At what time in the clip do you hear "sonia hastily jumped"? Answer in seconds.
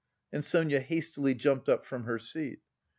0.43-1.69